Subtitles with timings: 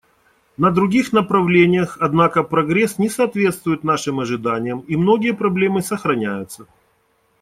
[0.57, 6.65] На других направлениях, однако, прогресс не соответствует нашим ожиданиям, и многие проблемы сохраняются.